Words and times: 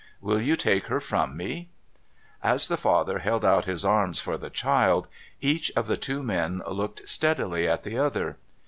Will 0.19 0.41
you 0.41 0.55
talc 0.55 0.85
e 0.85 0.87
her 0.87 0.99
from 0.99 1.37
me?' 1.37 1.69
As 2.53 2.69
the 2.69 2.75
father 2.75 3.19
held 3.19 3.45
out 3.45 3.65
his 3.65 3.85
arms 3.85 4.19
for 4.19 4.35
the 4.35 4.49
child, 4.49 5.05
each 5.41 5.71
of 5.75 5.85
the 5.85 5.95
two 5.95 6.23
men 6.23 6.63
looked 6.67 7.07
steadily 7.07 7.67
at 7.67 7.83
the 7.83 7.99
other. 7.99 8.37